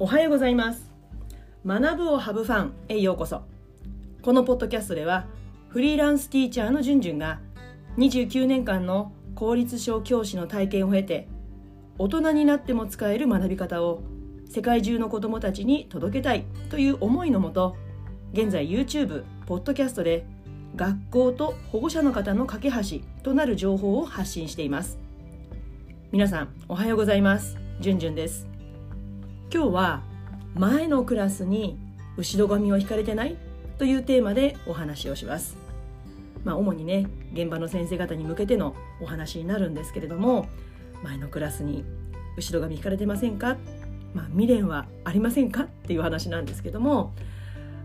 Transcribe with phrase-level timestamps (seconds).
[0.00, 0.90] おはようございます。
[1.64, 3.42] 学ぶをハブファンへようこそ。
[4.22, 5.26] このポッドキャストでは
[5.68, 7.38] フリーランスティーチャーのじゅんじゅんが
[7.96, 11.28] 29年間の公立小教師の体験を経て
[11.96, 14.02] 大人になっても使える学び方を
[14.50, 17.76] 世界中の子どもたちに届けたいという思いのもと
[18.32, 20.26] 現在 YouTube、ポッドキャストで
[20.74, 24.98] 学校と保護者の方の架け橋となる情報を発信しています。
[26.10, 27.56] 皆さんおはようございます。
[27.78, 28.53] じゅんじゅんです。
[29.54, 30.02] 今日は
[30.56, 31.78] 前のクラスに
[32.16, 33.36] 後ろ髪を引かれてない
[33.78, 35.56] というテーマでお話をします。
[36.42, 40.48] まあ主にね現場の先生方に向けてのお話になるんですけれども
[41.04, 41.84] 前のクラスに
[42.36, 43.56] 後ろ髪引かれてませんか？
[44.12, 45.62] まあ未練はありませんか？
[45.62, 47.12] っていう話なんですけども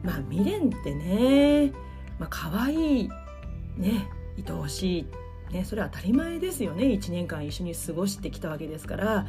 [0.01, 1.71] まあ未練ってね
[2.17, 3.09] まあ可愛い
[3.77, 4.07] ね
[4.43, 5.05] 愛おしい
[5.53, 6.85] ね、それは当たり前ですよね。
[6.85, 9.27] 1年間一緒に過ごしてきたわけですから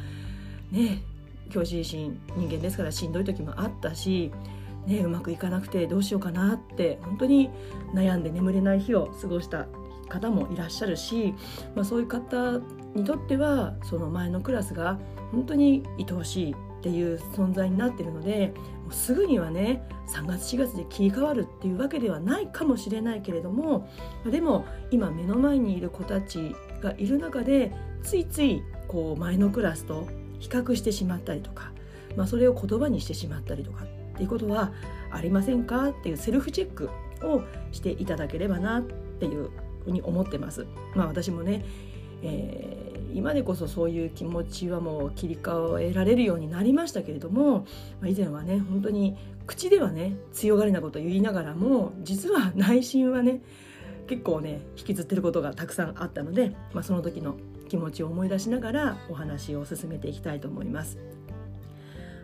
[0.71, 1.03] ね
[1.51, 4.31] 教師自身人間ですからしんどい時もあったし、
[4.87, 7.49] ね、うまくいかなくてどうしようかなって本当に
[7.93, 9.67] 悩んで眠れない日を過ごした
[10.09, 11.33] 方もいらっしゃるし、
[11.75, 12.59] まあ、そういう方
[12.95, 14.99] にとってはその前のクラスが
[15.31, 23.87] 本当に愛おしいっていう存在になってるのでもうすぐにはね3月4月で切り替わるっていうわけではないかもしれないけれども
[24.25, 27.71] でも今目の前にいる子たちがいる中で
[28.03, 30.07] ついついこう前のクラスと
[30.41, 31.71] 比較してしまったりとか、
[32.17, 34.73] まあ、それを言葉にしてしまったりとかっていうことは
[35.09, 35.91] ありませんか？
[35.91, 36.89] っていうセルフチェック
[37.23, 39.49] をしていただければなっていう
[39.85, 40.65] ふうに思ってます。
[40.95, 41.63] まあ、私もね、
[42.21, 47.65] えー今でこそそういう気持ちはもう切り替えられるようになりましたけれども、
[47.99, 53.41] まあ、以前はね本当に口ではね強がりなことを言いながらも実は内心はね
[54.07, 57.35] 結構ね引きずってることがたくさんあったので、まあ、その時の
[57.71, 60.97] 気持ちを思い出しながらお話を進めていきたいと思います。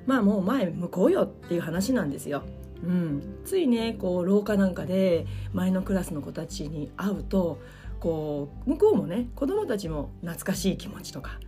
[0.05, 2.43] まあもう前向こうよっていう話なんですよ。
[2.83, 7.59] うん、ついねこう廊下なんかで前のクラスの子たちに会うと
[8.01, 11.39] こう向こうもね子供たちも懐かしい気持ちとか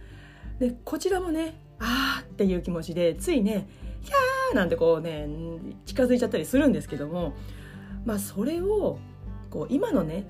[0.60, 3.68] でこちらもねあーっていう気持ちでついね
[4.02, 5.28] 「ひゃー!」なんてこうね
[5.86, 7.34] 近づいちゃったりするんですけども
[8.06, 8.98] まあそれを
[9.50, 10.26] こう今のね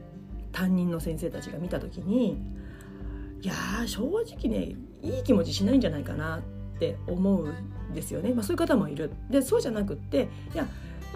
[0.51, 2.41] 担任の先生たちが見た時に
[3.41, 3.53] いや
[3.85, 9.11] 正直ねいい気持ちしないんじゃないかなって思うんですよね、まあ、そういう方もいる。
[9.29, 10.67] でそうじゃなくっていや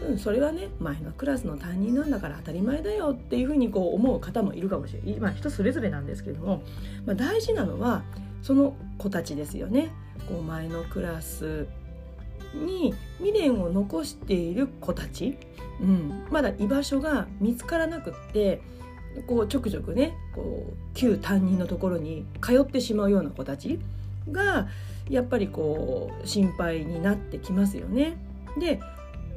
[0.02, 6.64] うん、それはね前のクラスの担任なんだから当たり前だよっていうふうにこう思う方もいるかもしれない、まあ、人それぞれなんですけれども、
[7.06, 8.04] まあ、大事なのは
[8.42, 9.92] その子たちですよね。
[10.28, 11.68] こう前のクラス
[12.54, 15.38] に未練を残している子たち、
[15.82, 18.62] うん、まだ居場所が見つからなくって
[19.28, 23.80] こうちょくちょくねこう旧担任のところに通ってしまうような子たち
[24.32, 24.68] が
[25.10, 28.18] やっぱりこう心配になってきますよね。
[28.58, 28.80] で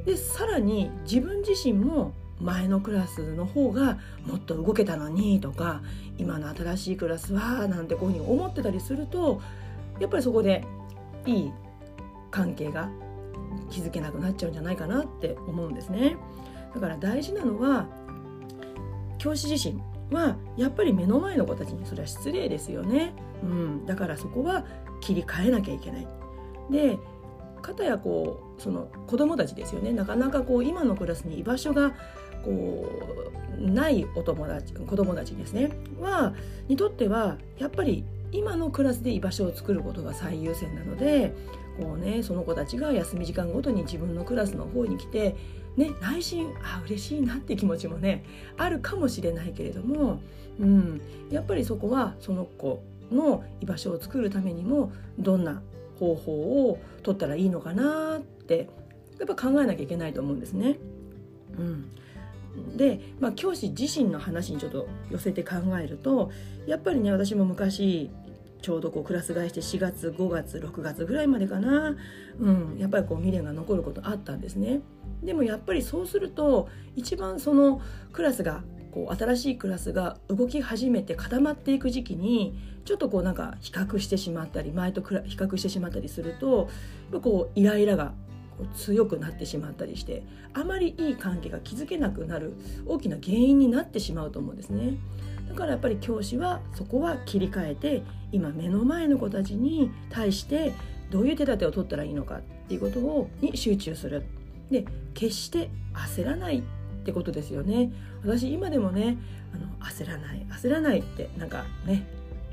[0.05, 5.81] でさらに自分自身も前のクラスの方がもっと動けたのにとか
[6.17, 9.41] 今の新しいクラスはなんてこういうふうに思ってたりすると
[9.99, 10.63] やっぱりそこで
[11.25, 11.51] いい
[12.31, 12.89] 関係が
[13.69, 16.15] 築けなくなっちゃうんじゃないかなって思うんですね。
[16.73, 17.87] だから大事なのは
[19.17, 23.13] 教師自身はやっぱり目の前の子たちにそれは失礼ですよね。
[23.43, 24.65] うん、だからそこは
[25.01, 26.07] 切り替えなきゃいけない。
[26.71, 26.97] で
[27.61, 31.91] 方やこうその子どもたちですよねなかなかこう今のクラスに居場所が
[32.43, 32.89] こ
[33.59, 36.33] うないお友達子どもたちですねは
[36.67, 41.33] にとってはやっぱり今のクラスで居場所を作ることが最優先なので
[41.79, 45.35] こう、ね、その子たちが休み時間ごとに自分のクラスの方に来て、
[45.77, 48.25] ね、内心あ嬉しいなって気持ちもね
[48.57, 50.19] あるかもしれないけれども、
[50.59, 55.61] うん、やっぱりそこはその子の居場所を作るためにもどんな
[55.99, 56.31] 方法
[56.69, 58.69] を取ったらいいのかなって
[59.19, 60.77] やっぱ考えなきゃいけないと思うんですね。
[61.57, 66.31] うん、で、まあ、教師自身の話にちょっと寄せて考えると
[66.65, 68.09] やっぱりね私も昔
[68.61, 71.95] ちょうどこうクラス替えして4月5月6月ぐらいまでかな、
[72.39, 74.81] うん、やっぱりこう未練が残ることあったんですね。
[75.23, 77.81] でもやっぱりそうすると一番その
[78.13, 86.69] クラスがこう新しいクラスが動き始めて固まっていく時期にちょっとこうなんか比較してしまったり前と比較してしまったりすると
[87.21, 88.13] こうイライラが
[88.75, 90.23] 強くなってしまったりして
[90.53, 92.53] あまりいい関係が築けなくなる
[92.87, 94.97] 大きな原因になってしまうと思うんですね。
[95.49, 100.73] だからやっぱり教師はそこは切り替えて今目の前の子たちに対して
[101.09, 104.23] どういう手立てを取ったらいいのかっていうことをに集中する。
[104.69, 106.61] で決して焦らないっ
[107.05, 107.89] てことですよね
[108.21, 109.17] 私今でもね
[109.53, 112.05] あの焦らない焦らないってなんかね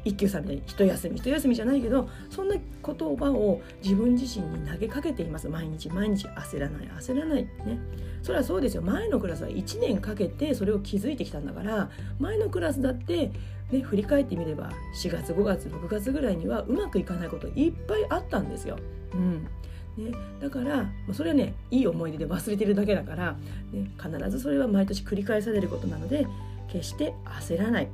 [0.04, 5.48] 一休さんみ一休み一休みじゃないけどそんな言葉を自分自身に投げかけています。
[5.48, 7.44] 毎日毎日焦らない焦らない。
[7.44, 7.78] ね。
[8.22, 8.82] それはそうですよ。
[8.82, 13.30] 前のクラスは1年かけてそれを気づいてきたんだから前のクラスだって
[13.72, 14.70] ね、振り返ってみれば
[15.02, 18.78] 4月5月6月ぐらいにはうまくいかないこといっぱいあったんですよ。
[19.14, 19.48] うん。
[19.96, 20.10] ね、
[20.40, 23.36] だからそれはねいい思い出で忘れてるだけだから、
[23.72, 26.26] ね、必ずそれは毎年繰り返されることなので
[26.68, 27.92] 決して焦らない、ね、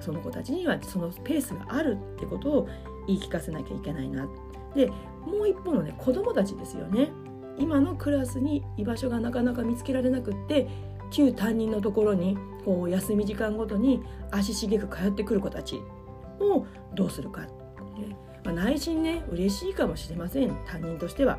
[0.00, 2.68] その子たちにはそのペースがあるってことを
[3.06, 4.28] 言い聞かせなきゃいけないな。
[4.74, 7.10] でもう一方のね子供たちですよね。
[7.58, 10.66] 今のクラスに居場所がなかなか見つけられなくって
[11.10, 14.02] 旧担任のところにこう休み時間ごとに
[14.32, 15.80] 足しげく通ってくる子たち
[16.40, 17.48] をどうするか、ね。
[18.44, 20.56] まあ、内心ね嬉しいかもしれません。
[20.66, 21.38] 担任としては。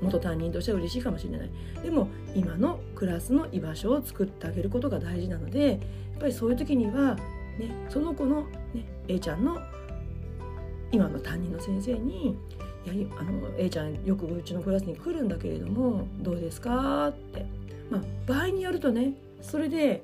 [0.00, 1.50] 元担任としては嬉しいかもしれない。
[1.82, 5.78] でも今のクラスの居場所を作ってあげることが大事なのでやっ
[6.18, 7.16] ぱりそういう時には、
[7.58, 8.42] ね、その子の、
[8.74, 9.58] ね、A ちゃんの
[10.90, 12.36] 今の担任の先生に
[12.84, 17.46] 「いやあの A ちゃんよくうちのクラスに来るんだけれどもどうですか?」って
[17.90, 19.12] まあ、場合によるとね
[19.42, 20.02] それで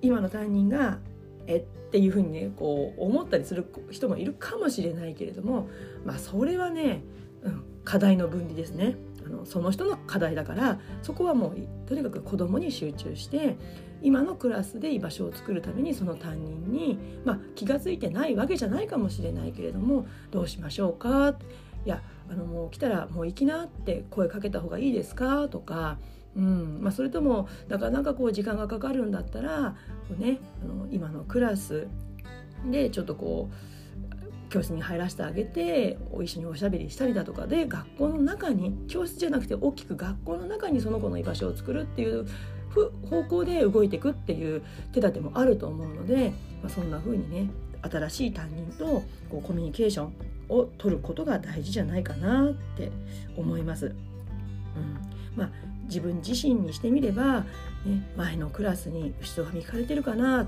[0.00, 0.98] 今の担任が
[1.46, 5.68] えっていうふうにねこう思ったりする人もいるかもしれないけれども
[6.04, 7.02] まあそれはね、
[7.42, 8.96] うん、課題の分離ですね。
[9.24, 13.56] あのその人の課題だからそこはもうとにかく子供に集中して
[14.02, 21.36] 今のクラスで居場所を作るためにその担任に、まあ、気が付いてないわけじゃないかもしれないけれどもどうしましょうか？
[21.84, 25.48] いやあのもう来たらもう行きなって声かけた方がいいですか？
[25.48, 25.98] とか
[26.34, 29.76] うんまあ、それともなかなかこう時間がかかるんだったら
[30.08, 31.88] こう、ね、あの今のクラス
[32.70, 33.54] でちょっとこう
[34.52, 42.26] 教室に入らせてあげて一緒におしゃべりしたりだとかで学校の中に教室じゃなくて大きく学校の中にその子の居場所を作るっていう
[43.08, 44.62] 方向で動いていくっていう
[44.92, 46.32] 手立てもあると思うので、
[46.62, 47.50] まあ、そんな風にね
[47.80, 50.12] 新しい担任とこうコミュニケーション
[50.50, 52.92] を取ることが大事じゃないかなって
[53.36, 53.86] 思います。
[53.86, 53.94] うん
[55.34, 55.50] まあ、
[55.84, 57.40] 自分自身にしてみれば、
[57.86, 60.46] ね、前のクラスに後ろ髪引かれてるかな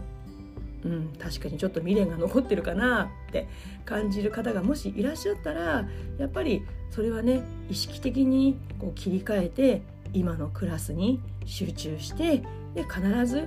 [0.85, 3.49] うん、確かにちょっと未練が残ってるかなって
[3.85, 5.87] 感じる方がもしいらっしゃったら
[6.19, 9.83] やっぱりそれはね意識的にこう切り替えて
[10.13, 12.43] 今のクラスに集中して
[12.75, 13.47] で必ずね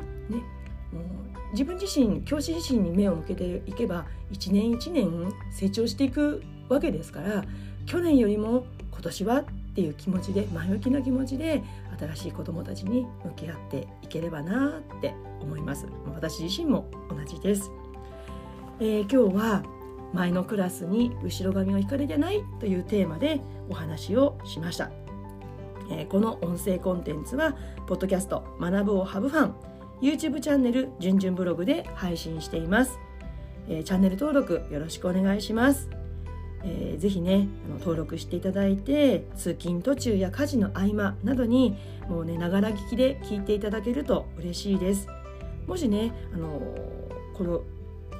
[0.91, 7.45] もう自分自身教師自身に目を向けていけば一年一年成長していくわけですから
[7.85, 9.43] 去年よりも今年は
[9.77, 11.61] っていう気持ちで前向きな気持ちで
[11.99, 15.85] 新しい子どもたちに向き合っていければなって思います。
[16.15, 17.69] 私自身も同じです、
[18.79, 19.63] えー、今日は
[20.13, 23.39] 前のクラスに後ろ髪を引かれてないというテーマで
[23.69, 24.89] お話をしました、
[25.91, 29.55] えー、この音声コンテンツはポッドキャスト学ぶをハブファン
[30.01, 32.97] YouTube チャンネルじゅんじゅんブログで配信しています、
[33.69, 35.96] えー、チャンネル登録よろしくお願いします。
[36.97, 41.77] ぜひねあの登録していただいて通勤途中や家事の合間などに
[42.07, 45.07] もうねながら聞きで聞いていただけると嬉しいです。
[45.67, 46.61] もしねあの
[47.35, 47.61] この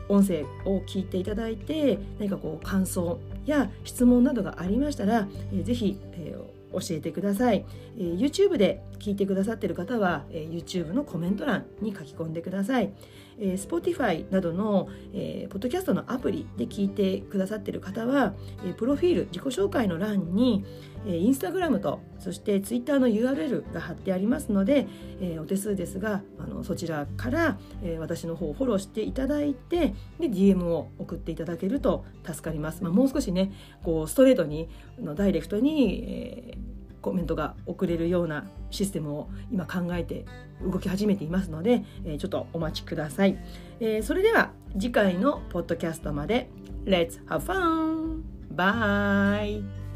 [0.09, 7.66] 音声を聞いていただいて何かこう感想や質問などがありましたら、えー、ぜひ、えー教えてください、
[7.98, 12.92] えー、YouTube で聞いてくださっている方は、えー、YouTube のコメント欄に書き込んでください、
[13.40, 18.34] えー、Spotify などの、えー、ポッドキャストのアプリで聞いてくださっている方は、
[18.66, 20.66] えー、プロフィール自己紹介の欄に、
[21.06, 24.88] えー、インスタグラムとそして Twitter の URL が貼ってありますので、
[25.22, 33.51] えー、お手数ですがあのそちらから、えー、私の方をフォローしていただいてで DM を送っていただけると助かります、まあ、もう少しね
[33.84, 34.67] こうストレートに
[35.00, 36.77] のダイレクトに、えー
[37.08, 40.25] コメントが送れるようなシステムを今考えて
[40.62, 43.38] 動き始めていますので、えー、ちょっとお待ちください、
[43.79, 46.50] えー、それでは次回のポッドキャストまで
[46.86, 48.24] Let's have fun!
[48.53, 49.87] Bye!